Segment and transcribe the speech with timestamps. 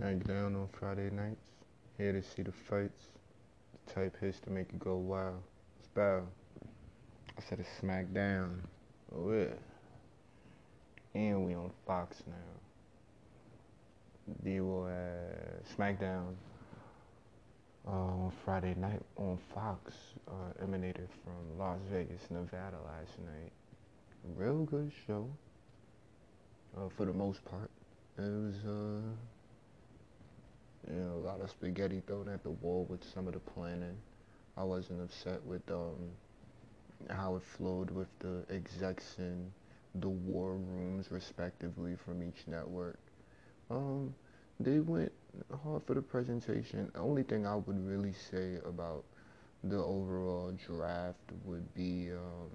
[0.00, 1.50] SmackDown on Friday nights.
[1.98, 3.08] Here to see the fights.
[3.86, 5.34] The type hits to make you go wow.
[5.84, 6.26] Spell.
[7.36, 8.58] I said it's SmackDown.
[9.14, 9.46] Oh yeah.
[11.14, 12.34] And we on Fox now.
[14.42, 16.34] They will uh, SmackDown
[17.86, 19.92] uh, on Friday night on Fox
[20.28, 23.52] uh, emanated from Las Vegas, Nevada last night.
[24.36, 25.28] Real good show.
[26.76, 27.70] Uh, for the most part.
[28.16, 29.31] It was uh
[30.88, 33.96] you know, a lot of spaghetti thrown at the wall with some of the planning.
[34.56, 35.96] I wasn't upset with um,
[37.10, 39.52] how it flowed with the execs in
[39.96, 42.98] the war rooms, respectively, from each network.
[43.70, 44.14] Um,
[44.60, 45.12] they went
[45.64, 46.90] hard for the presentation.
[46.94, 49.04] The only thing I would really say about
[49.64, 52.50] the overall draft would be, um,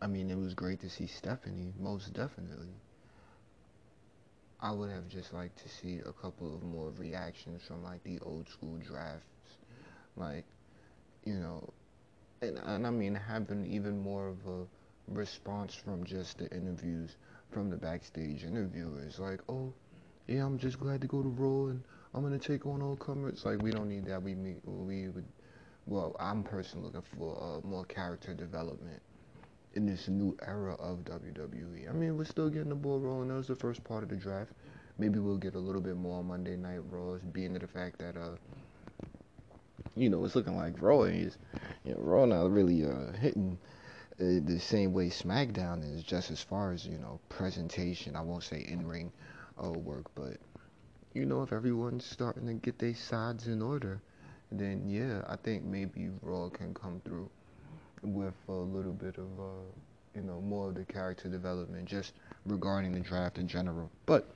[0.00, 2.72] I mean, it was great to see Stephanie, most definitely.
[4.60, 8.18] I would have just liked to see a couple of more reactions from like the
[8.20, 9.58] old school drafts,
[10.16, 10.44] like
[11.24, 11.68] you know,
[12.40, 14.66] and, and I mean having even more of a
[15.08, 17.16] response from just the interviews
[17.50, 19.72] from the backstage interviewers, like oh
[20.26, 21.82] yeah I'm just glad to go to Raw and
[22.14, 23.44] I'm gonna take on all comers.
[23.44, 24.22] Like we don't need that.
[24.22, 25.26] We meet we would
[25.86, 29.02] well I'm personally looking for uh, more character development
[29.76, 31.88] in this new era of WWE.
[31.88, 33.28] I mean, we're still getting the ball rolling.
[33.28, 34.52] That was the first part of the draft.
[34.98, 37.98] Maybe we'll get a little bit more on Monday Night Raws, being to the fact
[37.98, 38.36] that, uh,
[39.94, 41.36] you know, it's looking like Raw is,
[41.84, 43.58] you know, Raw not really uh, hitting
[44.18, 48.16] uh, the same way SmackDown is, just as far as you know presentation.
[48.16, 49.12] I won't say in ring
[49.62, 50.38] uh, work, but
[51.12, 54.00] you know, if everyone's starting to get their sides in order,
[54.50, 57.28] then yeah, I think maybe Raw can come through
[58.06, 59.64] with a little bit of, uh,
[60.14, 62.12] you know, more of the character development just
[62.46, 63.90] regarding the draft in general.
[64.06, 64.28] But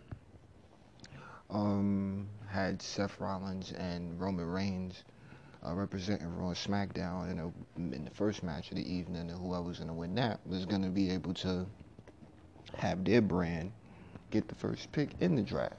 [1.49, 5.05] um, had Seth Rollins and Roman Reigns
[5.67, 9.63] uh, representing Raw SmackDown in, a, in the first match of the evening, and whoever
[9.63, 11.67] was going to win that was going to be able to
[12.77, 13.73] have their brand
[14.31, 15.75] get the first pick in the draft.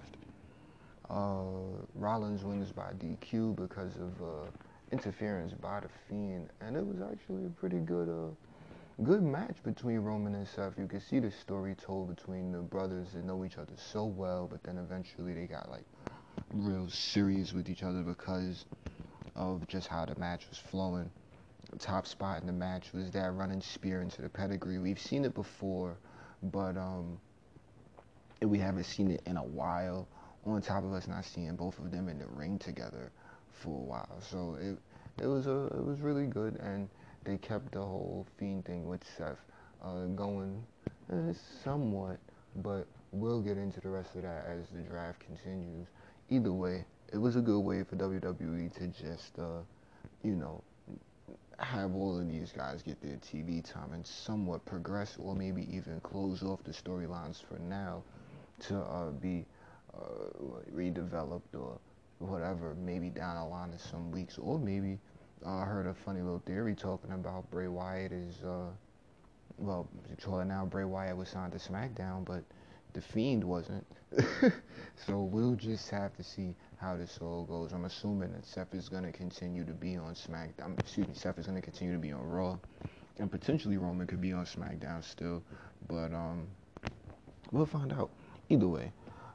[1.09, 1.43] Uh,
[1.95, 4.49] Rollins wins by DQ because of uh,
[4.91, 8.29] interference by the Fiend, and it was actually a pretty good, uh,
[9.03, 10.77] good match between Roman and Seth.
[10.77, 14.47] You could see the story told between the brothers that know each other so well,
[14.51, 15.85] but then eventually they got like
[16.53, 18.65] real serious with each other because
[19.35, 21.09] of just how the match was flowing.
[21.71, 24.77] The top spot in the match was that running spear into the pedigree.
[24.77, 25.97] We've seen it before,
[26.43, 27.17] but um,
[28.41, 30.07] we haven't seen it in a while.
[30.45, 33.11] On top of us not seeing both of them in the ring together
[33.51, 34.17] for a while.
[34.21, 34.77] So it
[35.21, 36.89] it was a it was really good, and
[37.23, 39.37] they kept the whole fiend thing with Seth
[39.83, 40.63] uh, going
[41.11, 42.17] uh, somewhat,
[42.57, 45.87] but we'll get into the rest of that as the draft continues.
[46.29, 49.61] Either way, it was a good way for WWE to just uh,
[50.23, 50.63] you know
[51.59, 55.99] have all of these guys get their TV time and somewhat progress, or maybe even
[56.01, 58.01] close off the storylines for now
[58.59, 59.45] to uh, be
[59.93, 59.99] uh,
[60.73, 61.77] redeveloped or
[62.21, 64.99] whatever, maybe down the line in some weeks, or maybe
[65.45, 68.69] uh, I heard a funny little theory talking about Bray Wyatt is, uh,
[69.57, 69.87] well,
[70.27, 72.43] now Bray Wyatt was signed to SmackDown, but
[72.93, 73.85] the Fiend wasn't.
[75.07, 77.71] so we'll just have to see how this all goes.
[77.71, 80.79] I'm assuming that Seth is going to continue to be on SmackDown.
[80.79, 82.57] Excuse me, Seth is going to continue to be on Raw,
[83.17, 85.41] and potentially Roman could be on SmackDown still,
[85.87, 86.47] but um,
[87.51, 88.11] we'll find out.
[88.49, 88.91] Either way,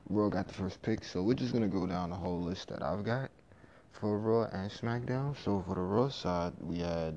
[0.08, 2.80] Raw got the first pick, so we're just gonna go down the whole list that
[2.80, 3.28] I've got
[3.90, 5.36] for Raw and SmackDown.
[5.44, 7.14] So for the Raw side, we had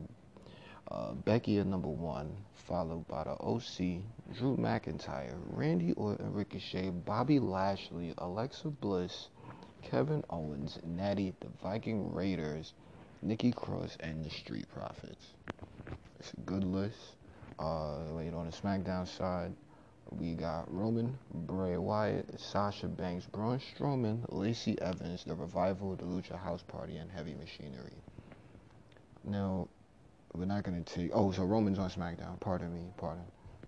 [0.90, 2.36] uh, Becky at number one,
[2.68, 4.02] followed by the OC,
[4.36, 9.28] Drew McIntyre, Randy Orton, Ricochet, Bobby Lashley, Alexa Bliss,
[9.84, 12.74] Kevin Owens, Natty, the Viking Raiders,
[13.22, 15.28] Nikki Cross, and the Street Profits.
[16.20, 17.16] It's a good list.
[17.60, 19.54] Uh, wait, on the SmackDown side,
[20.12, 26.38] we got Roman, Bray Wyatt, Sasha Banks, Braun Strowman, Lacey Evans, The Revival, The Lucha
[26.38, 27.94] House Party, and Heavy Machinery.
[29.24, 29.68] Now,
[30.34, 31.12] we're not going to take.
[31.14, 32.40] Oh, so Roman's on SmackDown.
[32.40, 32.86] Pardon me.
[32.98, 33.24] Pardon.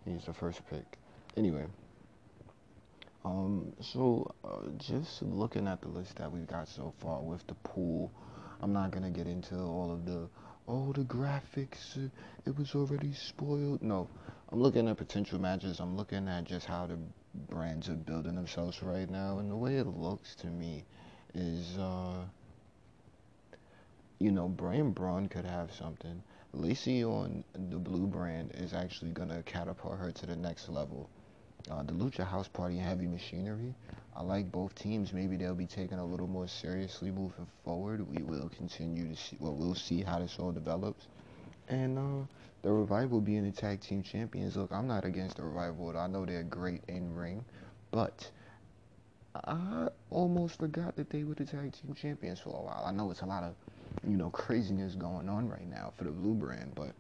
[0.06, 0.98] He's the first pick.
[1.38, 1.66] Anyway.
[3.24, 7.54] Um, so uh, just looking at the list that we've got so far with the
[7.54, 8.12] pool,
[8.62, 10.28] I'm not gonna get into all of the
[10.68, 12.10] oh the graphics uh,
[12.48, 13.84] it was already spoiled.
[13.84, 14.08] No,
[14.52, 15.80] I'm looking at potential matches.
[15.80, 16.98] I'm looking at just how the
[17.50, 20.84] brands are building themselves right now, and the way it looks to me
[21.34, 22.26] is, uh,
[24.20, 26.22] you know, Brain Braun could have something.
[26.54, 31.10] Lacey on the blue brand is actually gonna catapult her to the next level.
[31.70, 33.76] uh, the Lucha House Party and Heavy Machinery.
[34.16, 35.14] I like both teams.
[35.14, 38.08] Maybe they'll be taken a little more seriously moving forward.
[38.10, 39.38] We will continue to see.
[39.40, 41.08] Well, we'll see how this all develops.
[41.68, 42.26] And uh,
[42.64, 44.56] the revival being the tag team champions.
[44.56, 45.98] Look, I'm not against the revival.
[45.98, 47.44] I know they're great in ring,
[47.92, 48.30] but
[49.34, 52.84] I almost forgot that they were the tag team champions for a while.
[52.86, 53.56] I know it's a lot of,
[54.08, 56.92] you know, craziness going on right now for the blue brand, but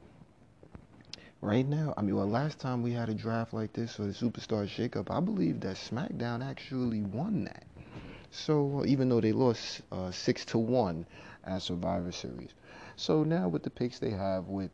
[1.41, 4.13] right now, I mean, well, last time we had a draft like this for the
[4.13, 7.65] Superstar Shakeup, I believe that SmackDown actually won that.
[8.31, 11.05] So even though they lost uh, six to one
[11.43, 12.53] at Survivor Series,
[13.01, 14.69] so now with the picks they have with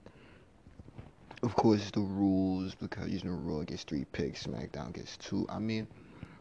[1.43, 5.45] of course the rules because you know Raw gets three picks, SmackDown gets two.
[5.49, 5.87] I mean,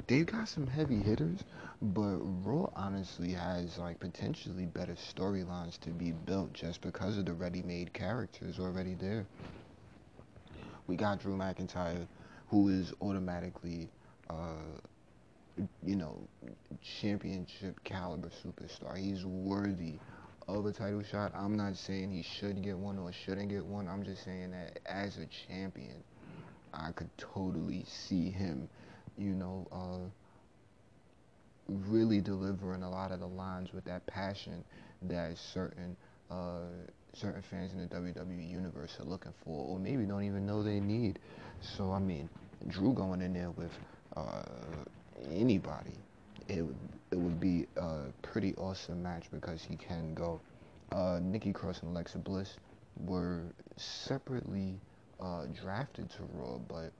[0.08, 1.44] they've got some heavy hitters,
[1.80, 7.34] but Raw honestly has like potentially better storylines to be built just because of the
[7.34, 9.24] ready-made characters already there.
[10.88, 12.06] We got Drew McIntyre,
[12.48, 13.90] who is automatically,
[14.28, 14.64] uh,
[15.84, 16.16] you know,
[16.82, 18.96] championship caliber superstar.
[18.96, 19.98] He's worthy
[20.48, 21.32] of a title shot.
[21.34, 23.88] I'm not saying he should get one or shouldn't get one.
[23.88, 26.02] I'm just saying that as a champion,
[26.72, 28.68] I could totally see him
[29.18, 30.08] you know, uh,
[31.88, 34.64] really delivering a lot of the lines with that passion
[35.02, 35.96] that certain
[36.30, 36.66] uh,
[37.12, 40.80] certain fans in the WWE universe are looking for, or maybe don't even know they
[40.80, 41.18] need.
[41.60, 42.28] So I mean,
[42.68, 43.72] Drew going in there with
[44.16, 44.42] uh,
[45.30, 45.94] anybody,
[46.48, 46.64] it
[47.16, 50.38] it would be a pretty awesome match because he can go.
[50.92, 52.58] Uh, Nikki Cross and Alexa Bliss
[53.06, 53.44] were
[53.78, 54.74] separately
[55.18, 56.92] uh, drafted to Raw, but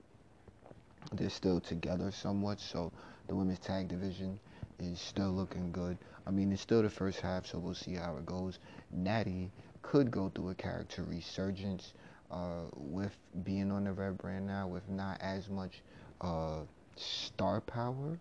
[1.13, 2.59] they're still together somewhat.
[2.59, 2.91] So
[3.27, 4.39] the women's tag division
[4.79, 5.99] is still looking good.
[6.25, 8.57] I mean, it's still the first half, so we'll see how it goes.
[8.91, 9.51] Natty
[9.83, 11.93] could go through a character resurgence
[12.31, 15.83] uh, with being on the red brand now, with not as much
[16.21, 16.61] uh,
[16.95, 18.17] star power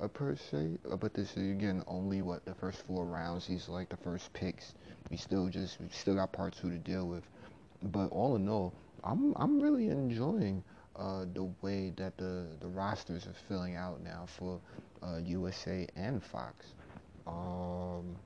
[0.00, 0.78] uh, per se.
[0.90, 3.46] Uh, but this is again only what the first four rounds.
[3.46, 4.74] He's like the first picks.
[5.10, 7.24] We still just we still got part two to deal with.
[7.82, 8.74] But all in all,
[9.04, 10.62] I'm I'm really enjoying
[10.96, 14.60] uh, the way that the, the rosters are filling out now for
[15.02, 16.66] uh, USA and Fox.
[17.26, 18.16] Um,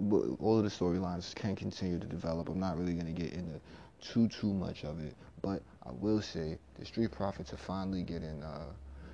[0.00, 2.48] but all of the storylines can continue to develop.
[2.48, 3.60] I'm not really going to get into
[4.00, 8.42] too too much of it, but I will say the Street Profits are finally getting
[8.42, 8.72] uh,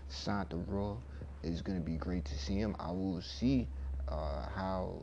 [0.09, 0.97] signed to Raw.
[1.47, 2.75] It's going to be great to see them.
[2.81, 3.69] I will see
[4.09, 5.03] uh, how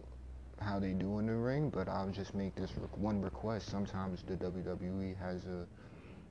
[0.59, 3.69] how they do in the ring, but I'll just make this one request.
[3.69, 5.65] Sometimes the WWE has a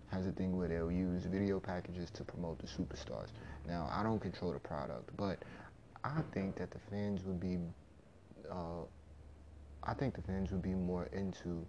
[0.08, 3.28] has a thing where they'll use video packages to promote the superstars.
[3.66, 5.42] Now, I don't control the product, but
[6.04, 7.58] I think that the fans would be,
[8.50, 8.84] uh,
[9.82, 11.66] I think the fans would be more into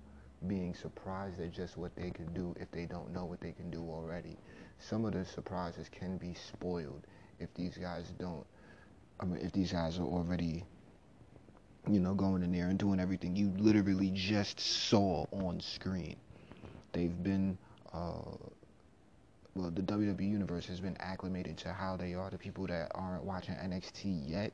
[0.48, 3.70] being surprised at just what they can do if they don't know what they can
[3.70, 4.36] do already.
[4.78, 7.08] Some of the surprises can be spoiled
[7.40, 8.46] if these guys don't.
[9.20, 10.64] I mean, if these guys are already,
[11.90, 16.16] you know, going in there and doing everything you literally just saw on screen.
[16.92, 17.58] They've been
[17.94, 18.22] uh,
[19.56, 22.30] well, the WWE universe has been acclimated to how they are.
[22.30, 24.52] The people that aren't watching NXT yet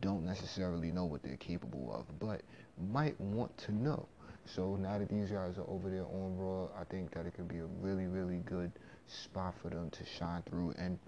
[0.00, 2.42] don't necessarily know what they're capable of, but
[2.90, 4.06] might want to know.
[4.46, 7.48] So now that these guys are over there on Raw, I think that it could
[7.48, 8.72] be a really, really good
[9.06, 10.98] spot for them to shine through and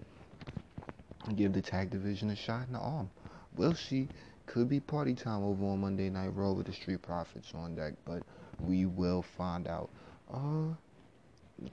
[1.35, 3.09] give the tag division a shot in the arm.
[3.55, 4.07] We'll see.
[4.45, 7.93] Could be party time over on Monday Night Raw with the Street Profits on deck,
[8.05, 8.23] but
[8.59, 9.89] we will find out.
[10.33, 10.73] Uh,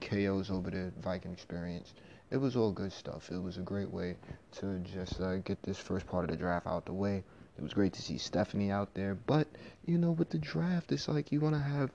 [0.01, 1.93] KOs over the Viking experience.
[2.31, 3.29] It was all good stuff.
[3.31, 4.15] It was a great way
[4.53, 7.23] to just uh, get this first part of the draft out the way.
[7.57, 9.47] It was great to see Stephanie out there, but
[9.85, 11.91] you know, with the draft, it's like you want to have,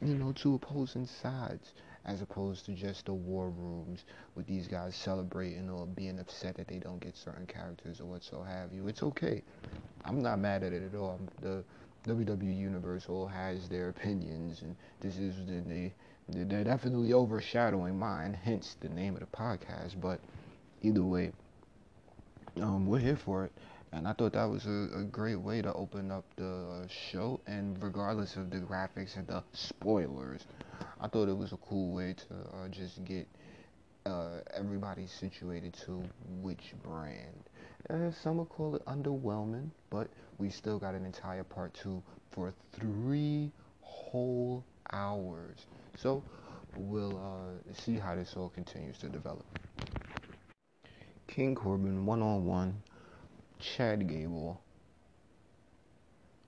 [0.00, 1.72] you know, two opposing sides
[2.06, 6.68] as opposed to just the war rooms with these guys celebrating or being upset that
[6.68, 8.86] they don't get certain characters or what so have you.
[8.88, 9.42] It's okay.
[10.04, 11.18] I'm not mad at it at all.
[11.40, 11.64] The
[12.06, 15.90] WWE Universe all has their opinions, and this is the, the
[16.28, 20.00] they're definitely overshadowing mine, hence the name of the podcast.
[20.00, 20.20] But
[20.82, 21.32] either way,
[22.60, 23.52] um, we're here for it.
[23.92, 27.40] And I thought that was a, a great way to open up the show.
[27.46, 30.46] And regardless of the graphics and the spoilers,
[31.00, 33.26] I thought it was a cool way to uh, just get
[34.06, 36.02] uh, everybody situated to
[36.42, 37.48] which brand.
[37.90, 42.52] Uh, some will call it underwhelming, but we still got an entire part two for
[42.72, 43.50] three
[43.80, 45.66] whole hours.
[45.96, 46.22] So
[46.76, 49.44] we'll uh, see how this all continues to develop.
[51.26, 52.82] King Corbin one on one,
[53.58, 54.60] Chad Gable.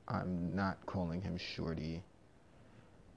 [0.09, 2.02] I'm not calling him Shorty.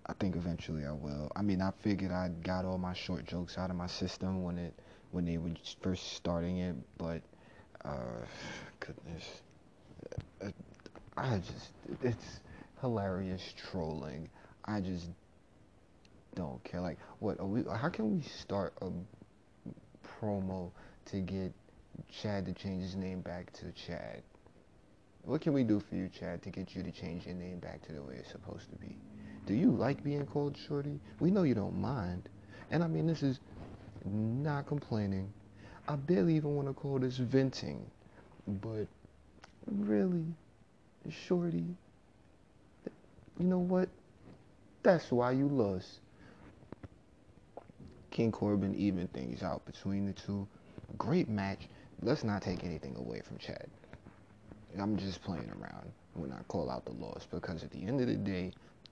[0.10, 1.32] I think eventually I will.
[1.36, 4.58] I mean, I figured I got all my short jokes out of my system when
[4.58, 4.74] it
[5.12, 5.52] when they were
[5.84, 7.22] first starting it, but
[7.86, 8.26] uh,
[8.80, 9.42] goodness,
[11.16, 12.40] I just it's
[12.82, 14.30] hilarious trolling.
[14.66, 15.10] I just
[16.34, 16.82] don't care.
[16.82, 17.48] Like, what?
[17.48, 17.64] We?
[17.72, 18.90] How can we start a
[20.20, 20.72] promo
[21.06, 21.54] to get
[22.12, 24.24] Chad to change his name back to Chad?
[25.22, 27.86] What can we do for you, Chad, to get you to change your name back
[27.86, 28.96] to the way it's supposed to be?
[29.50, 31.00] Do you like being called Shorty?
[31.20, 32.30] We know you don't mind.
[32.70, 33.40] And I mean, this is
[34.06, 35.34] not complaining.
[35.88, 37.84] I barely even want to call this venting.
[38.48, 38.86] But
[39.66, 40.24] really,
[41.10, 41.66] Shorty,
[43.40, 43.90] you know what?
[44.84, 45.98] That's why you lost.
[48.12, 50.48] King Corbin even things out between the two.
[51.00, 51.68] Great match.
[52.04, 53.68] Let's not take anything away from Chad.
[54.80, 58.06] I'm just playing around when I call out the loss because at the end of
[58.06, 58.52] the day,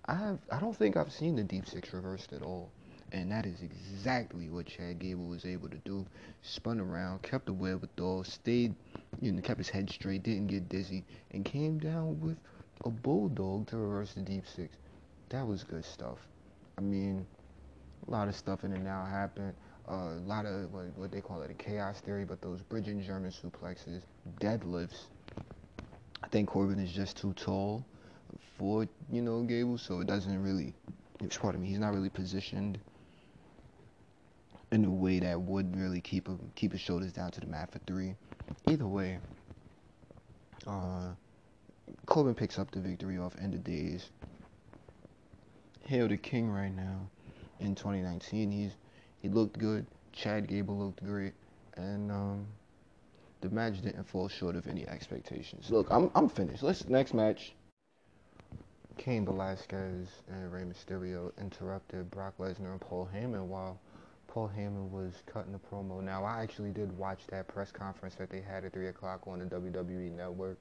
[0.10, 2.70] I have I don't think I've seen the deep six reversed at all.
[3.12, 6.06] And that is exactly what Chad Gable was able to do.
[6.42, 8.76] Spun around, kept the wherewithal, stayed,
[9.22, 12.38] you know, kept his head straight, didn't get dizzy, and came down with
[12.84, 14.76] a bulldog to reverse the deep six.
[15.30, 16.18] That was good stuff.
[16.78, 17.26] I mean,
[18.08, 19.54] a lot of stuff in it now happened.
[19.90, 23.02] Uh, a lot of what, what they call it a chaos theory, but those bridging
[23.02, 24.02] German suplexes,
[24.42, 25.06] deadlifts.
[26.24, 27.86] I think Corbin is just too tall
[28.58, 30.74] for you know Gable, so it doesn't really.
[31.40, 32.78] Pardon me, he's not really positioned
[34.72, 37.72] in a way that would really keep him keep his shoulders down to the mat
[37.72, 38.16] for three.
[38.70, 39.20] Either way,
[40.66, 41.10] uh,
[42.06, 44.10] Corbin picks up the victory off End of Days.
[45.86, 47.10] Hail the King right now.
[47.60, 48.72] In 2019, he's
[49.20, 49.86] he looked good.
[50.12, 51.34] Chad Gable looked great,
[51.76, 52.48] and um,
[53.42, 55.70] the match didn't fall short of any expectations.
[55.70, 56.64] Look, I'm I'm finished.
[56.64, 57.54] Let's next match.
[58.98, 63.80] Cain Velasquez and Rey Mysterio interrupted Brock Lesnar and Paul Heyman while
[64.28, 66.04] Paul Heyman was cutting the promo.
[66.04, 69.40] Now, I actually did watch that press conference that they had at 3 o'clock on
[69.40, 70.58] the WWE Network,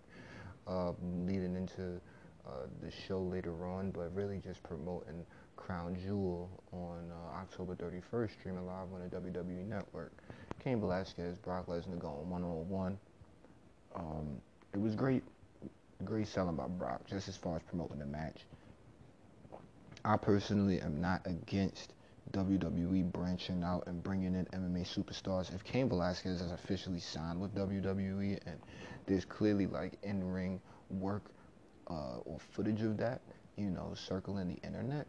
[0.66, 0.92] uh,
[1.24, 2.00] leading into
[2.46, 5.24] uh, the show later on, but really just promoting
[5.56, 10.12] Crown Jewel on uh, October 31st, streaming live on the WWE Network.
[10.62, 12.98] Cain Velasquez, Brock Lesnar going one on one.
[13.94, 14.40] Um,
[14.74, 15.24] it was great,
[16.04, 18.42] great selling by Brock, just as far as promoting the match.
[20.04, 21.94] I personally am not against
[22.32, 25.54] WWE branching out and bringing in MMA superstars.
[25.54, 28.58] If Cain Velasquez has officially signed with WWE and
[29.06, 30.60] there's clearly like in ring
[30.90, 31.22] work
[31.88, 33.20] uh, or footage of that,
[33.56, 35.06] you know, circling the internet,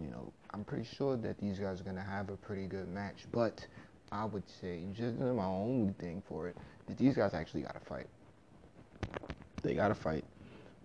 [0.00, 2.88] you know, I'm pretty sure that these guys are going to have a pretty good
[2.88, 3.26] match.
[3.32, 3.66] But
[4.12, 7.80] I would say, just my only thing for it, that these guys actually got to
[7.80, 8.06] fight.
[9.62, 10.24] They got to fight.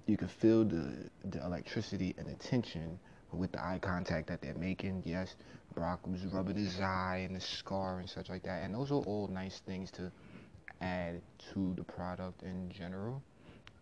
[0.05, 2.99] You can feel the, the electricity and the tension
[3.31, 5.03] with the eye contact that they're making.
[5.05, 5.35] Yes,
[5.73, 8.63] Brock was rubbing his eye and the scar and such like that.
[8.63, 10.11] And those are all nice things to
[10.81, 11.21] add
[11.53, 13.21] to the product in general.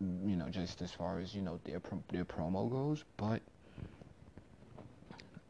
[0.00, 1.80] You know, just as far as you know their
[2.10, 3.04] their promo goes.
[3.16, 3.40] But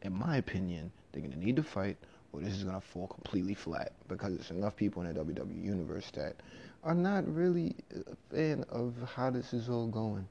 [0.03, 1.97] in my opinion, they're gonna need to fight,
[2.33, 6.11] or this is gonna fall completely flat because there's enough people in the WWE universe
[6.15, 6.35] that
[6.83, 10.27] are not really a fan of how this is all going.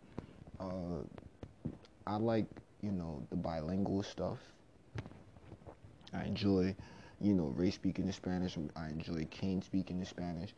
[0.61, 1.03] Uh,
[2.07, 2.47] I like
[2.83, 4.39] you know the bilingual stuff
[6.15, 6.75] I enjoy,
[7.21, 8.57] you know, Rey speaking in Spanish.
[8.77, 10.51] I enjoy Cain speaking in Spanish.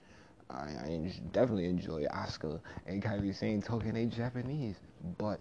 [0.50, 4.76] I, I definitely enjoy Asuka and Kairi Sane talking in Japanese.
[5.18, 5.40] But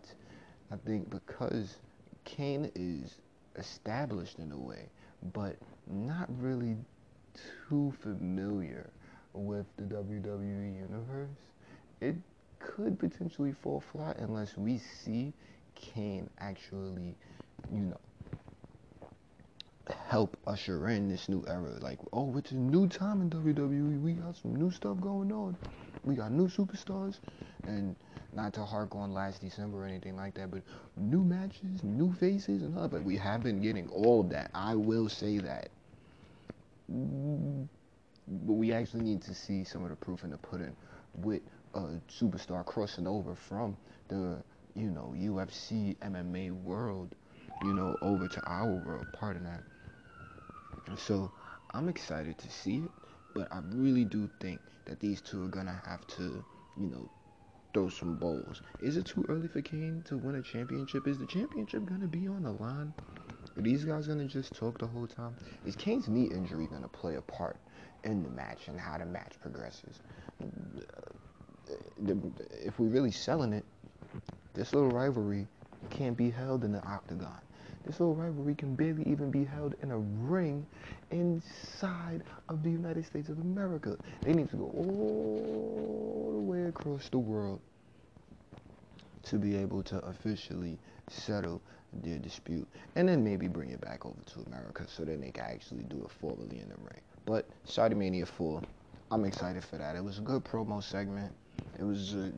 [0.71, 1.77] I think because
[2.25, 3.19] Cain is
[3.55, 4.89] established in a way,
[5.33, 6.75] but not really
[7.67, 8.89] too familiar
[9.33, 11.29] with the WWE universe,
[12.01, 12.15] it
[12.59, 15.33] could potentially fall flat unless we see
[15.75, 17.15] Cain actually,
[17.71, 17.99] you know,
[20.07, 21.71] help usher in this new era.
[21.81, 24.01] Like, oh, it's a new time in WWE.
[24.01, 25.57] We got some new stuff going on.
[26.03, 27.19] We got new superstars,
[27.65, 27.95] and
[28.35, 30.61] not to hark on last December or anything like that, but
[30.97, 32.87] new matches, new faces, and all.
[32.87, 34.51] But we have been getting all of that.
[34.53, 35.69] I will say that.
[36.89, 40.75] But we actually need to see some of the proof in the pudding
[41.15, 41.41] with
[41.73, 43.75] a superstar crossing over from
[44.07, 44.37] the,
[44.75, 47.13] you know, UFC MMA world,
[47.63, 49.05] you know, over to our world.
[49.13, 49.61] Part of that.
[50.97, 51.31] So
[51.71, 52.91] I'm excited to see it,
[53.33, 56.43] but I really do think that these two are gonna have to,
[56.77, 57.09] you know,
[57.73, 58.61] throw some bowls.
[58.81, 61.07] Is it too early for Cain to win a championship?
[61.07, 62.93] Is the championship gonna be on the line?
[63.57, 65.35] Are these guys gonna just talk the whole time?
[65.65, 67.57] Is Cain's knee injury gonna play a part
[68.03, 70.01] in the match and how the match progresses?
[72.61, 73.65] If we're really selling it,
[74.53, 75.47] this little rivalry
[75.89, 77.39] can't be held in the octagon.
[77.85, 80.65] This little rivalry can barely even be held in a ring
[81.11, 83.97] inside of the United States of America.
[84.21, 87.59] They need to go all the way across the world
[89.23, 90.77] to be able to officially
[91.09, 91.61] settle
[92.01, 95.43] their dispute and then maybe bring it back over to America so then they can
[95.43, 97.01] actually do it formally in the ring.
[97.25, 98.61] But Saudi Mania 4,
[99.11, 99.95] I'm excited for that.
[99.95, 101.33] It was a good promo segment.
[101.77, 102.29] It was uh,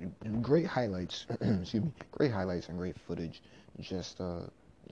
[0.42, 3.42] great highlights, excuse me, great highlights and great footage
[3.82, 4.42] just uh,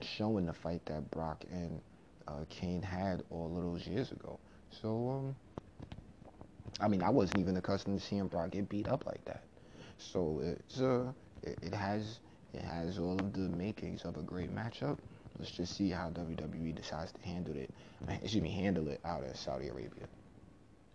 [0.01, 1.81] showing the fight that Brock and
[2.27, 4.39] uh, Cain had all of those years ago.
[4.69, 5.35] So, um,
[6.79, 9.43] I mean, I wasn't even accustomed to seeing Brock get beat up like that.
[9.97, 11.11] So it's uh,
[11.43, 12.19] it, it has
[12.53, 14.97] it has all of the makings of a great matchup.
[15.39, 17.69] Let's just see how WWE decides to handle it.
[18.21, 20.07] Excuse me, handle it out in Saudi Arabia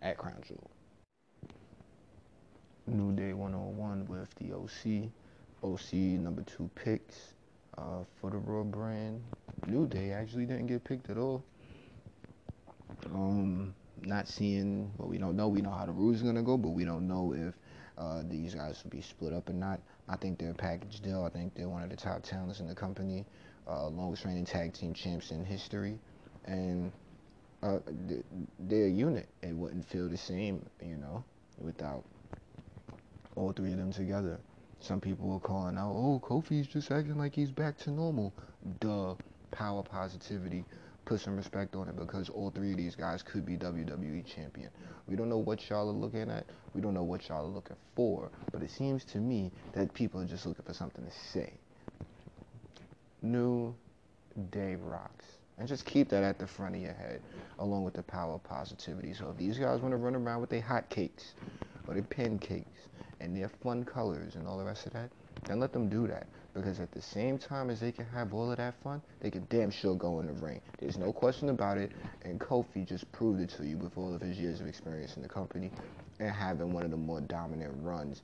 [0.02, 0.70] at Crown Jewel.
[2.86, 5.10] New Day 101 with the OC.
[5.62, 7.34] OC number two picks
[7.78, 9.22] uh, for the Raw brand.
[9.66, 11.44] New Day actually didn't get picked at all.
[13.06, 15.48] Um, not seeing well, we don't know.
[15.48, 17.54] We know how the rules are gonna go, but we don't know if
[17.96, 19.80] uh, these guys will be split up or not.
[20.08, 21.24] I think they're a package deal.
[21.24, 23.24] I think they're one of the top talents in the company,
[23.68, 25.98] uh, longest reigning tag team champs in history,
[26.46, 26.92] and
[27.62, 27.78] uh,
[28.60, 29.28] they're a unit.
[29.42, 31.24] It wouldn't feel the same, you know,
[31.58, 32.04] without
[33.36, 34.38] all three of them together.
[34.80, 38.32] Some people were calling out, oh, Kofi's just acting like he's back to normal.
[38.80, 39.14] Duh.
[39.50, 40.64] Power positivity.
[41.04, 44.68] Put some respect on it because all three of these guys could be WWE champion.
[45.08, 46.44] We don't know what y'all are looking at.
[46.74, 48.30] We don't know what y'all are looking for.
[48.52, 51.54] But it seems to me that people are just looking for something to say.
[53.22, 53.74] New
[54.50, 55.24] Day rocks.
[55.58, 57.20] And just keep that at the front of your head,
[57.58, 59.12] along with the power of positivity.
[59.12, 61.32] So if these guys want to run around with their hot cakes
[61.88, 62.78] or their pancakes
[63.20, 65.10] and their fun colors and all the rest of that,
[65.44, 66.26] then let them do that.
[66.54, 69.46] Because at the same time as they can have all of that fun, they can
[69.48, 70.60] damn sure go in the ring.
[70.78, 71.92] There's no question about it.
[72.22, 75.22] And Kofi just proved it to you with all of his years of experience in
[75.22, 75.70] the company
[76.18, 78.22] and having one of the more dominant runs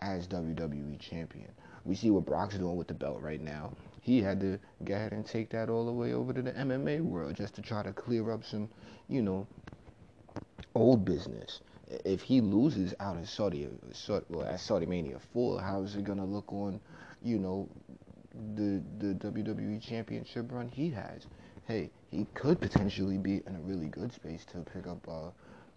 [0.00, 1.50] as WWE champion.
[1.84, 3.72] We see what Brock's doing with the belt right now.
[4.00, 7.00] He had to go ahead and take that all the way over to the MMA
[7.00, 8.68] world just to try to clear up some,
[9.08, 9.46] you know,
[10.74, 13.68] old business if he loses out in Saudi,
[14.28, 16.80] well, at Saudi Mania 4, how is it going to look on,
[17.22, 17.68] you know,
[18.54, 21.26] the the WWE Championship run he has?
[21.66, 25.30] Hey, he could potentially be in a really good space to pick up uh,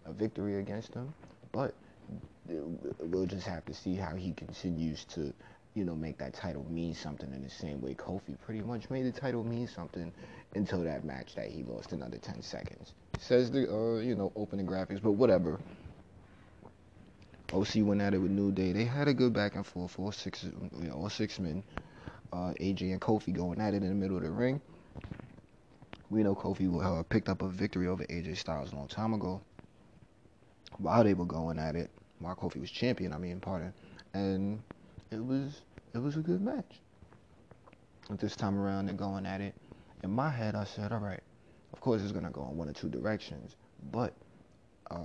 [0.06, 1.12] a victory against him,
[1.52, 1.74] but
[2.98, 5.32] we'll just have to see how he continues to,
[5.74, 9.06] you know, make that title mean something in the same way Kofi pretty much made
[9.06, 10.12] the title mean something
[10.54, 12.94] until that match that he lost another 10 seconds.
[13.20, 15.60] Says the, uh, you know, opening graphics, but whatever.
[17.52, 18.72] OC went at it with New Day.
[18.72, 19.98] They had a good back and forth.
[19.98, 21.62] All six, you know, all six men.
[22.32, 24.60] Uh, AJ and Kofi going at it in the middle of the ring.
[26.08, 29.42] We know Kofi uh, picked up a victory over AJ Styles a long time ago.
[30.78, 33.74] While they were going at it, while Kofi was champion, I mean, pardon,
[34.14, 34.62] and
[35.10, 35.60] it was
[35.92, 36.80] it was a good match.
[38.08, 39.54] But this time around, they're going at it.
[40.02, 41.22] In my head, I said, all right,
[41.72, 43.56] of course it's gonna go in one or two directions,
[43.92, 44.12] but
[44.90, 44.98] uh,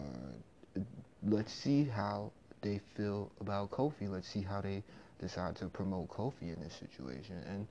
[1.23, 4.09] let's see how they feel about Kofi.
[4.09, 4.83] Let's see how they
[5.19, 7.37] decide to promote Kofi in this situation.
[7.47, 7.67] And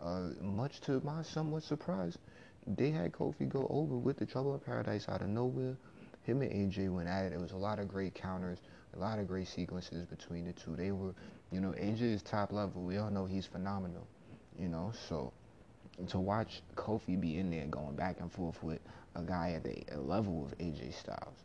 [0.00, 2.18] uh, much to my somewhat surprise,
[2.66, 5.76] they had Kofi go over with the Trouble in Paradise out of nowhere.
[6.22, 7.32] Him and AJ went at it.
[7.32, 8.58] It was a lot of great counters,
[8.94, 10.74] a lot of great sequences between the two.
[10.76, 11.14] They were,
[11.50, 12.82] you know, AJ is top level.
[12.82, 14.06] We all know he's phenomenal,
[14.58, 14.92] you know.
[15.08, 15.32] So
[16.08, 18.80] to watch Kofi be in there going back and forth with
[19.14, 21.44] a guy at the level of AJ Styles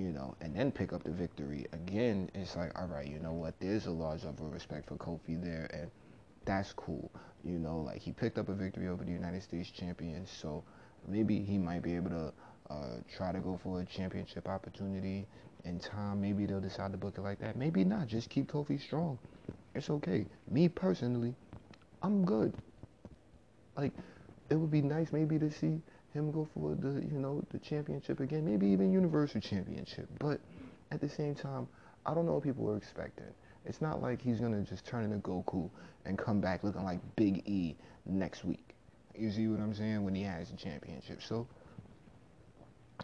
[0.00, 3.32] you know, and then pick up the victory again, it's like, all right, you know
[3.32, 3.54] what?
[3.60, 5.90] There's a large level of respect for Kofi there, and
[6.46, 7.10] that's cool.
[7.44, 10.64] You know, like he picked up a victory over the United States champion, so
[11.06, 12.32] maybe he might be able to
[12.70, 15.26] uh, try to go for a championship opportunity
[15.64, 16.22] in time.
[16.22, 17.56] Maybe they'll decide to book it like that.
[17.56, 18.06] Maybe not.
[18.06, 19.18] Just keep Kofi strong.
[19.74, 20.24] It's okay.
[20.50, 21.34] Me personally,
[22.02, 22.54] I'm good.
[23.80, 23.92] Like,
[24.50, 25.80] it would be nice maybe to see
[26.12, 30.06] him go for the you know the championship again, maybe even universal championship.
[30.18, 30.38] But
[30.90, 31.66] at the same time,
[32.04, 33.32] I don't know what people were expecting.
[33.64, 35.70] It's not like he's gonna just turn into Goku
[36.04, 38.74] and come back looking like Big E next week.
[39.16, 40.04] You see what I'm saying?
[40.04, 41.46] When he has the championship, so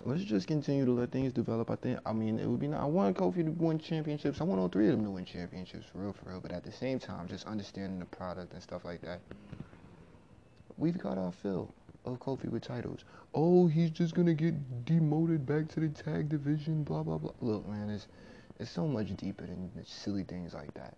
[0.04, 1.70] let's just continue to let things develop.
[1.70, 2.00] I think.
[2.04, 2.68] I mean, it would be.
[2.68, 4.42] Not, I want Kofi to win championships.
[4.42, 6.40] I want all three of them to win championships for real, for real.
[6.40, 9.20] But at the same time, just understanding the product and stuff like that.
[10.78, 11.72] We've got our fill
[12.04, 13.04] of Kofi with titles.
[13.34, 16.84] Oh, he's just gonna get demoted back to the tag division.
[16.84, 17.32] Blah blah blah.
[17.40, 18.06] Look, man, it's
[18.58, 20.96] it's so much deeper than silly things like that.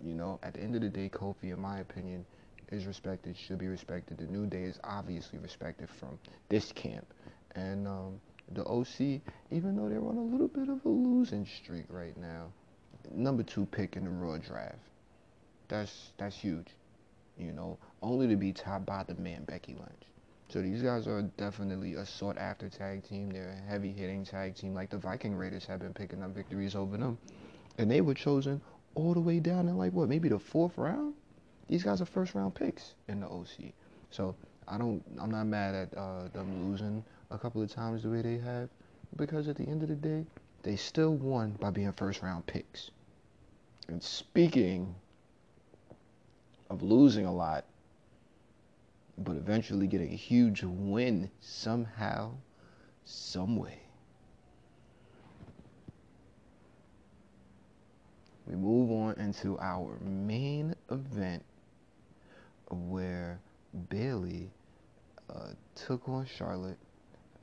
[0.00, 2.24] You know, at the end of the day, Kofi, in my opinion,
[2.70, 3.36] is respected.
[3.36, 4.18] Should be respected.
[4.18, 7.06] The New Day is obviously respected from this camp,
[7.54, 8.20] and um,
[8.52, 12.46] the OC, even though they're on a little bit of a losing streak right now,
[13.10, 14.78] number two pick in the Raw draft.
[15.68, 16.68] That's that's huge,
[17.38, 17.78] you know.
[18.02, 20.08] Only to be topped by the man Becky Lynch.
[20.48, 23.30] So these guys are definitely a sought after tag team.
[23.30, 26.74] They're a heavy hitting tag team, like the Viking Raiders have been picking up victories
[26.74, 27.18] over them,
[27.76, 28.60] and they were chosen
[28.94, 31.14] all the way down in like what maybe the fourth round.
[31.68, 33.72] These guys are first round picks in the OC.
[34.10, 34.34] So
[34.66, 35.02] I don't.
[35.20, 38.70] I'm not mad at uh, them losing a couple of times the way they have,
[39.16, 40.24] because at the end of the day,
[40.62, 42.90] they still won by being first round picks.
[43.88, 44.94] And speaking
[46.70, 47.64] of losing a lot,
[49.16, 52.32] but eventually getting a huge win somehow,
[53.04, 53.80] some way.
[58.46, 61.44] We move on into our main event
[62.70, 63.40] where
[63.90, 64.50] Bayley
[65.28, 66.78] uh, took on Charlotte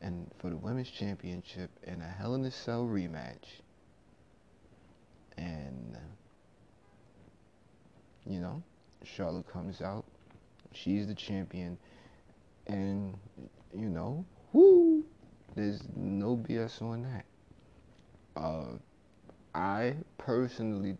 [0.01, 3.61] and for the women's championship in a Hell in a Cell rematch.
[5.38, 5.97] And
[8.25, 8.63] you know,
[9.05, 10.05] Charlotte comes out.
[10.73, 11.77] She's the champion.
[12.67, 13.17] And
[13.73, 15.03] you know, whoo,
[15.55, 17.25] there's no BS on that.
[18.35, 18.77] Uh,
[19.53, 20.97] I personally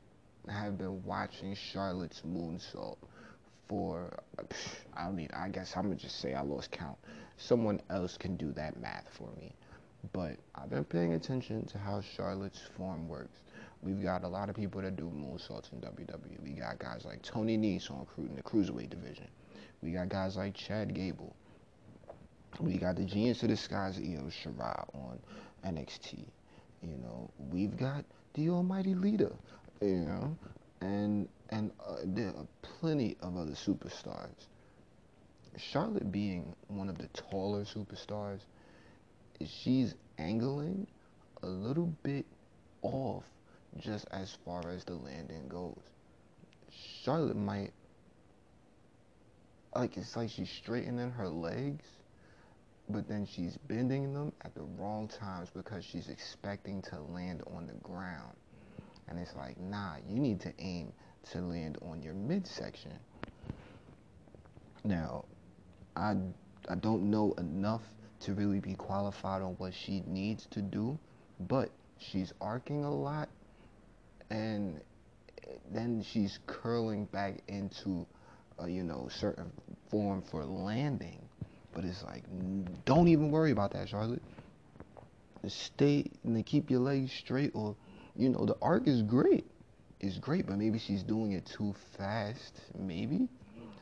[0.50, 2.98] have been watching Charlotte's moonsault
[3.68, 4.18] for
[4.96, 6.98] I mean I guess I'm gonna just say I lost count.
[7.38, 9.54] Someone else can do that math for me.
[10.14, 13.40] But I've been paying attention to how Charlotte's form works.
[13.86, 16.42] We've got a lot of people that do moonsaults in WWE.
[16.44, 19.28] We got guys like Tony Nese on in the cruiserweight division.
[19.84, 21.36] We got guys like Chad Gable.
[22.60, 25.20] We got the Genius of the Skies Io Shirai on
[25.64, 26.26] NXT.
[26.82, 29.32] You know, we've got the Almighty Lita.
[29.82, 30.36] You know,
[30.82, 34.48] and and uh, there are plenty of other superstars.
[35.58, 38.40] Charlotte being one of the taller superstars,
[39.46, 40.88] she's angling
[41.44, 42.26] a little bit
[42.82, 43.26] off
[43.78, 45.82] just as far as the landing goes.
[47.04, 47.72] Charlotte might
[49.76, 51.86] like it's like she's straightening her legs,
[52.90, 57.68] but then she's bending them at the wrong times because she's expecting to land on
[57.68, 58.36] the ground.
[59.08, 60.92] And it's like, nah, you need to aim
[61.32, 62.94] to land on your midsection.
[64.84, 65.26] Now,
[65.96, 66.16] I
[66.70, 67.84] I don't know enough
[68.22, 70.98] to really be qualified on what she needs to do,
[71.42, 73.30] but she's arcing a lot
[74.30, 74.82] and
[75.72, 78.06] then she's curling back into
[78.60, 79.52] a, you know certain
[79.90, 81.22] form for landing.
[81.74, 82.24] But it's like
[82.86, 84.22] don't even worry about that charlotte.
[85.48, 87.76] Stay and keep your legs straight or
[88.16, 89.46] you know the arc is great.
[90.00, 93.28] It's great but maybe she's doing it too fast maybe.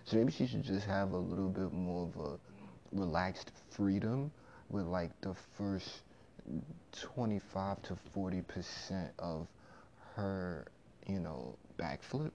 [0.06, 2.40] So maybe she should just have a little bit more of a
[2.92, 4.32] relaxed freedom
[4.70, 6.02] with like the first
[6.92, 9.48] 25 to 40 percent of
[10.16, 10.66] her,
[11.08, 12.32] you know, backflip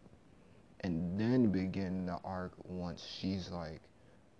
[0.80, 3.80] and then begin the arc once she's like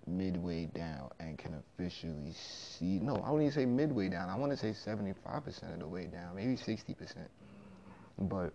[0.07, 4.51] midway down and can officially see no i wouldn't even say midway down i want
[4.51, 6.95] to say 75% of the way down maybe 60%
[8.21, 8.53] but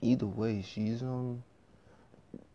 [0.00, 1.42] either way she's um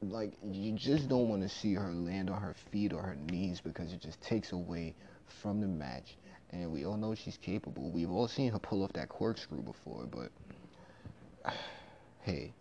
[0.01, 3.61] like you just don't want to see her land on her feet or her knees
[3.61, 6.17] because it just takes away from the match.
[6.51, 7.91] And we all know she's capable.
[7.91, 10.31] We've all seen her pull off that corkscrew before but
[12.19, 12.53] hey,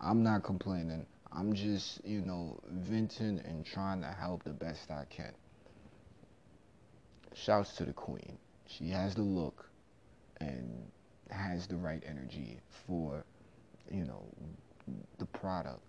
[0.00, 1.06] I'm not complaining.
[1.32, 5.32] I'm just, you know, venting and trying to help the best I can.
[7.34, 8.38] Shouts to the queen.
[8.66, 9.68] She has the look
[10.40, 10.90] and
[11.30, 13.24] has the right energy for,
[13.90, 14.24] you know,
[15.18, 15.80] the product.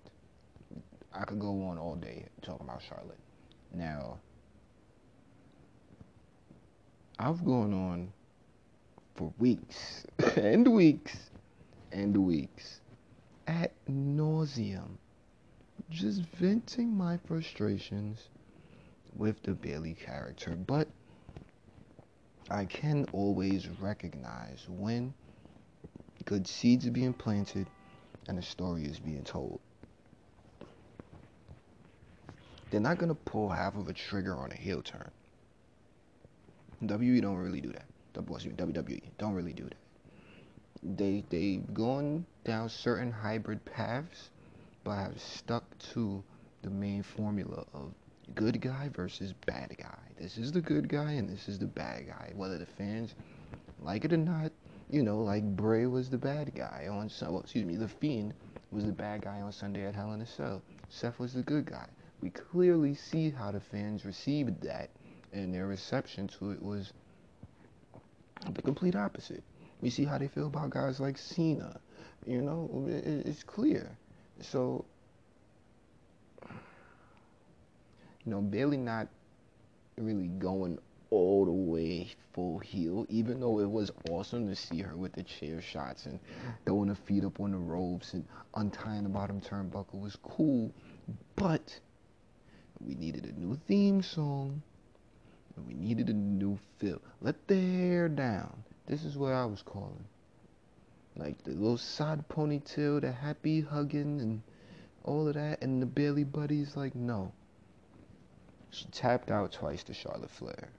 [1.13, 3.19] I could go on all day talking about Charlotte.
[3.73, 4.17] Now,
[7.19, 8.13] I've gone on
[9.15, 10.05] for weeks
[10.35, 11.29] and weeks
[11.91, 12.81] and weeks
[13.47, 14.97] at nauseum,
[15.89, 18.29] just venting my frustrations
[19.15, 20.55] with the Bayley character.
[20.55, 20.87] But
[22.49, 25.13] I can always recognize when
[26.25, 27.67] good seeds are being planted
[28.27, 29.59] and a story is being told.
[32.69, 35.09] They're not gonna pull half of a trigger on a heel turn.
[36.83, 37.85] WWE don't really do that.
[38.13, 39.86] WWE don't really do that
[40.83, 44.29] they they've gone down certain hybrid paths,
[44.83, 45.63] but have stuck
[45.93, 46.23] to
[46.61, 47.93] the main formula of
[48.35, 49.99] good guy versus bad guy.
[50.19, 52.31] This is the good guy and this is the bad guy.
[52.35, 53.15] Whether the fans
[53.81, 54.51] like it or not,
[54.89, 58.33] you know, like Bray was the bad guy on well, excuse me, the Fiend
[58.71, 60.61] was the bad guy on Sunday at Hell in a Cell.
[60.89, 61.87] Seth was the good guy.
[62.21, 64.89] We clearly see how the fans received that,
[65.33, 66.91] and their reception to it was
[68.53, 69.43] the complete opposite.
[69.81, 71.79] We see how they feel about guys like Cena.
[72.25, 73.97] You know, it, it's clear.
[74.41, 74.85] So,
[76.43, 79.07] you know, Bayley not
[79.97, 84.95] really going all the way full heel, even though it was awesome to see her
[84.95, 86.19] with the chair shots and
[86.65, 90.71] throwing her feet up on the ropes and untying the bottom turnbuckle was cool.
[91.35, 91.79] But
[92.85, 94.61] we needed a new theme song.
[95.55, 97.01] And we needed a new feel.
[97.21, 98.63] Let the hair down.
[98.87, 100.05] This is what I was calling.
[101.17, 104.41] Like the little side ponytail, the happy hugging and
[105.03, 107.31] all of that, and the Bayley buddies, like, no.
[108.69, 110.69] She tapped out twice to Charlotte Flair.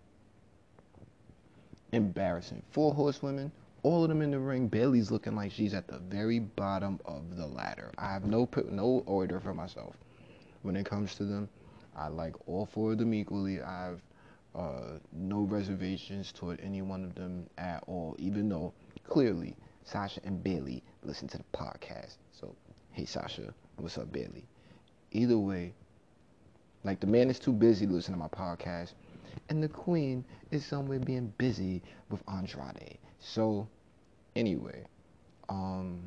[1.92, 2.62] Embarrassing.
[2.70, 3.50] Four horsewomen,
[3.82, 4.68] all of them in the ring.
[4.68, 7.90] Bayley's looking like she's at the very bottom of the ladder.
[7.96, 9.96] I have no no order for myself
[10.62, 11.48] when it comes to them.
[11.96, 13.62] I like all four of them equally.
[13.62, 14.00] I have
[14.58, 18.72] uh, no reservations toward any one of them at all, even though
[19.04, 22.16] clearly Sasha and Bayley listen to the podcast.
[22.32, 22.54] So,
[22.90, 24.44] hey Sasha, what's up, Bayley?
[25.12, 25.72] Either way,
[26.82, 28.94] like the man is too busy listening to my podcast,
[29.48, 32.98] and the queen is somewhere being busy with Andrade.
[33.20, 33.68] So,
[34.34, 34.84] anyway,
[35.48, 36.00] um,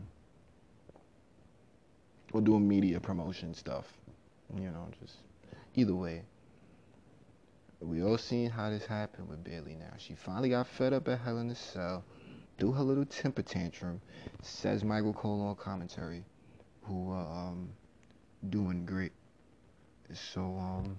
[2.33, 3.85] we're doing media promotion stuff.
[4.55, 5.15] You know, just
[5.75, 6.23] either way.
[7.81, 9.93] We all seen how this happened with Bayley now.
[9.97, 12.03] She finally got fed up at Hell in a Cell,
[12.59, 14.01] threw her little temper tantrum,
[14.43, 16.23] says Michael Cole on commentary,
[16.83, 17.69] who uh, um
[18.49, 19.13] doing great.
[20.13, 20.95] So um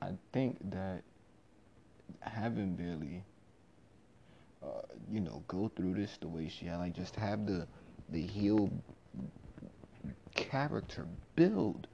[0.00, 1.02] I think that
[2.20, 3.24] having Bayley,
[4.62, 7.66] uh, you know, go through this the way she had, like just have the
[8.10, 8.70] the heel
[10.34, 11.88] character build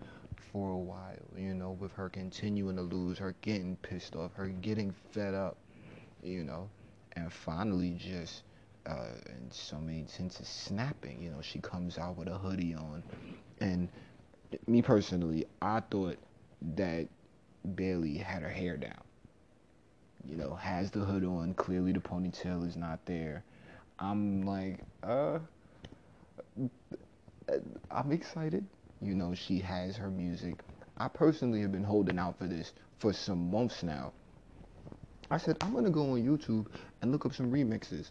[0.57, 4.47] for a while, you know, with her continuing to lose, her getting pissed off, her
[4.47, 5.59] getting fed up,
[6.23, 6.71] you know,
[7.13, 8.43] and finally just
[8.87, 11.21] uh, in so many senses snapping.
[11.23, 13.03] You know, she comes out with a hoodie on,
[13.61, 13.91] and
[14.67, 16.17] me personally, I thought
[16.75, 17.07] that
[17.75, 19.05] Bayley had her hair down.
[20.25, 21.53] You know, has the hood on.
[21.53, 23.45] Clearly, the ponytail is not there.
[23.99, 25.39] I'm like, uh,
[27.91, 28.65] I'm excited.
[29.01, 30.61] You know, she has her music.
[30.97, 34.13] I personally have been holding out for this for some months now.
[35.31, 36.67] I said I'm gonna go on YouTube
[37.03, 38.11] and look up some remixes,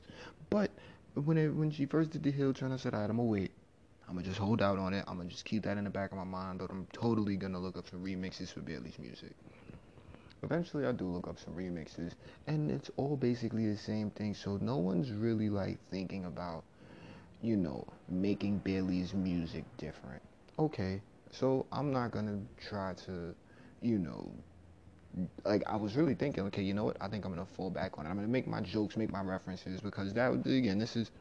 [0.50, 0.70] but
[1.16, 3.52] when it, when she first did the heel turn, I said, I'm gonna wait.
[4.08, 5.04] I'm gonna just hold out on it.
[5.08, 6.60] I'm gonna just keep that in the back of my mind.
[6.60, 9.32] But I'm totally gonna look up some remixes for Bayley's music.
[10.44, 12.12] Eventually, I do look up some remixes,
[12.46, 14.36] and it's all basically the same thing.
[14.36, 16.64] So no one's really like thinking about,
[17.42, 20.22] you know, making Bayley's music different.
[20.58, 23.36] Okay, so I'm not gonna try to,
[23.82, 24.32] you know,
[25.44, 26.98] like I was really thinking, okay, you know what?
[27.02, 28.10] I think I'm gonna fall back on it.
[28.10, 31.12] I'm gonna make my jokes, make my references because that again, this is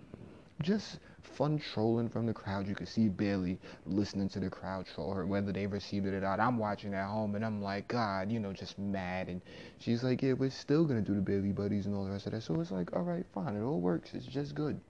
[0.62, 2.68] just fun trolling from the crowd.
[2.68, 6.20] You could see Bayley listening to the crowd troll her, whether they received it or
[6.20, 6.38] not.
[6.38, 9.28] I'm watching at home and I'm like, God, you know, just mad.
[9.28, 9.40] And
[9.80, 12.32] she's like, Yeah, we're still gonna do the Bayley buddies and all the rest of
[12.32, 12.42] that.
[12.42, 14.14] So it's like, all right, fine, it all works.
[14.14, 14.80] It's just good.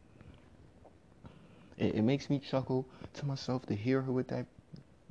[1.79, 4.47] It, it makes me chuckle to myself to hear her with that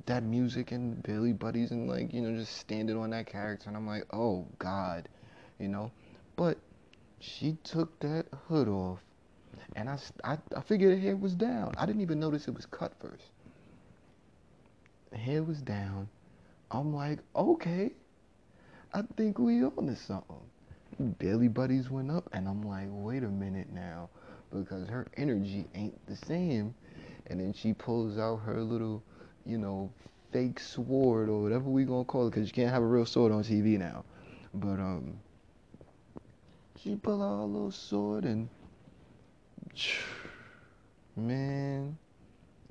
[0.06, 3.68] that music and Bayley buddies and like you know just standing on that character.
[3.68, 5.08] And I'm like oh god
[5.58, 5.90] you know?
[6.36, 6.58] But
[7.20, 9.00] she took that hood off.
[9.76, 11.74] And I, I, I figured her hair was down.
[11.78, 13.24] I didn't even notice it was cut first.
[15.10, 16.08] The hair was down.
[16.70, 17.92] I'm like okay.
[18.92, 20.36] I think we on to something.
[21.18, 24.08] Bayley buddies went up and I'm like wait a minute now
[24.60, 26.74] because her energy ain't the same
[27.26, 29.02] and then she pulls out her little
[29.44, 29.90] you know,
[30.32, 33.32] fake sword or whatever we gonna call it, because you can't have a real sword
[33.32, 34.04] on TV now.
[34.52, 35.18] But um,
[36.76, 38.48] she pull out a little sword and
[41.16, 41.98] man,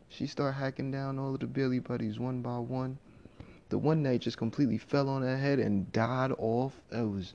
[0.09, 2.97] she start hacking down all of the Bayley buddies one by one.
[3.69, 6.73] The one that just completely fell on her head and died off.
[6.91, 7.33] It was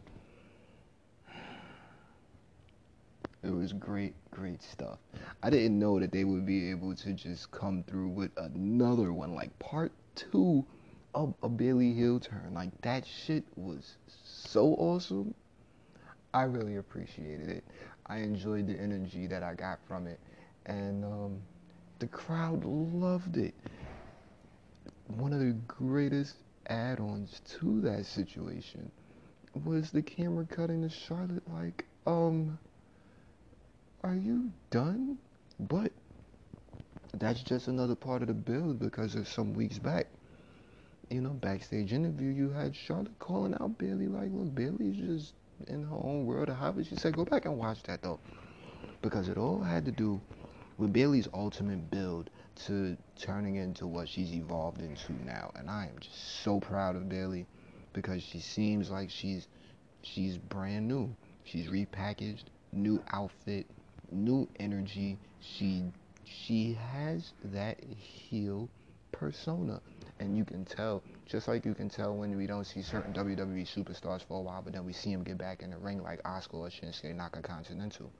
[3.42, 4.98] It was great, great stuff.
[5.42, 9.34] I didn't know that they would be able to just come through with another one,
[9.34, 10.64] like part two
[11.14, 12.52] of a Bayley heel turn.
[12.52, 15.34] Like that shit was so awesome.
[16.34, 17.64] I really appreciated it.
[18.06, 20.18] I enjoyed the energy that I got from it,
[20.66, 21.40] and um,
[21.98, 23.54] the crowd loved it.
[25.06, 28.90] One of the greatest add-ons to that situation
[29.64, 32.58] was the camera cutting to Charlotte like, um,
[34.08, 35.18] are you done?
[35.60, 35.92] But
[37.14, 40.06] that's just another part of the build because of some weeks back,
[41.10, 45.34] you know, backstage interview, you had Charlotte calling out Bayley like, look, Bayley's just
[45.66, 47.16] in her own world, or however she said.
[47.16, 48.20] Go back and watch that though,
[49.02, 50.20] because it all had to do
[50.78, 52.30] with Bayley's ultimate build
[52.66, 55.50] to turning into what she's evolved into now.
[55.56, 57.46] And I am just so proud of Bayley
[57.92, 59.48] because she seems like she's
[60.02, 61.14] she's brand new.
[61.44, 63.66] She's repackaged, new outfit,
[64.10, 65.18] new energy.
[65.40, 65.84] She
[66.24, 68.68] she has that heel
[69.12, 69.80] persona.
[70.20, 73.66] And you can tell, just like you can tell when we don't see certain WWE
[73.66, 76.20] superstars for a while, but then we see them get back in the ring like
[76.24, 78.10] Oscar or Shinsuke Nakacontinental.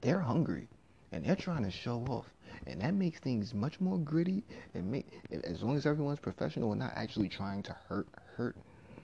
[0.00, 0.68] They're hungry
[1.12, 2.26] and they're trying to show off.
[2.66, 4.42] And that makes things much more gritty
[4.74, 5.06] and make
[5.44, 8.56] as long as everyone's professional and not actually trying to hurt hurt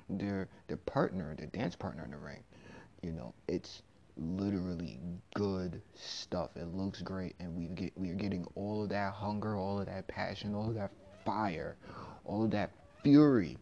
[0.08, 2.42] their their partner, their dance partner in the ring.
[3.02, 3.82] You know, it's
[4.16, 4.98] literally
[5.34, 6.50] good stuff.
[6.56, 9.86] It looks great, and we get we are getting all of that hunger, all of
[9.86, 10.92] that passion, all of that
[11.24, 11.76] fire,
[12.24, 12.70] all of that
[13.02, 13.56] fury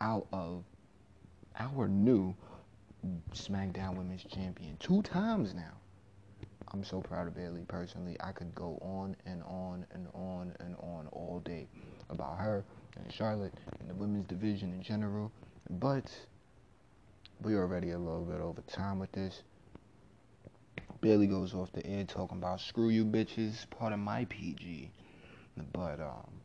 [0.00, 0.64] out of
[1.58, 2.34] our new
[3.32, 5.72] SmackDown Women's Champion two times now.
[6.72, 8.16] I'm so proud of Bayley personally.
[8.20, 11.68] I could go on and on and on and on all day
[12.10, 12.64] about her
[12.96, 15.30] and Charlotte and the women's division in general.
[15.70, 16.10] But
[17.40, 19.42] we're already a little bit over time with this.
[21.06, 24.90] Bayley goes off the air talking about screw you bitches, part of my PG.
[25.72, 26.40] But um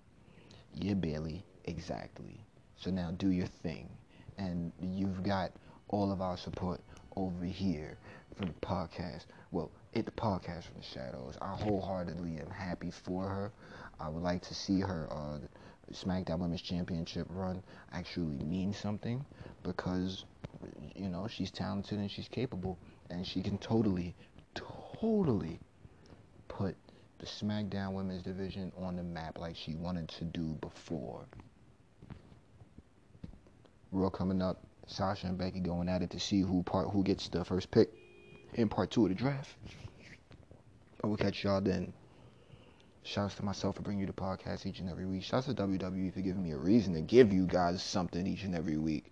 [0.75, 2.45] yeah, Bayley, exactly.
[2.77, 3.89] So now do your thing.
[4.37, 5.51] And you've got
[5.87, 6.79] all of our support
[7.15, 7.97] over here
[8.35, 9.25] for the podcast.
[9.49, 11.39] Well, at the podcast from the shadows.
[11.41, 13.51] I wholeheartedly am happy for her.
[13.99, 15.39] I would like to see her uh,
[15.91, 19.25] SmackDown Women's Championship run actually mean something
[19.63, 20.25] because
[20.95, 22.77] you know she's talented and she's capable
[23.09, 24.15] and she can totally
[24.53, 25.59] totally
[26.47, 26.75] put
[27.19, 31.25] the SmackDown Women's Division on the map like she wanted to do before.
[33.91, 37.27] Raw coming up, Sasha and Becky going at it to see who part who gets
[37.27, 37.89] the first pick
[38.53, 39.55] in part two of the draft.
[41.03, 41.93] I will catch y'all then.
[43.03, 45.23] Shouts to myself for bringing you the podcast each and every week.
[45.23, 48.55] Shouts to WWE for giving me a reason to give you guys something each and
[48.55, 49.11] every week,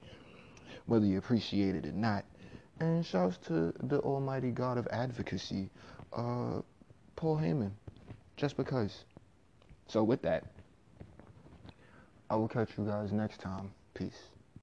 [0.86, 2.24] whether you appreciate it or not.
[2.80, 5.70] And shouts to the almighty God of advocacy,
[6.14, 6.62] uh,
[7.16, 7.72] Paul Heyman,
[8.38, 9.04] just because.
[9.88, 10.46] So with that,
[12.30, 13.72] I will catch you guys next time.
[13.94, 14.30] Peace.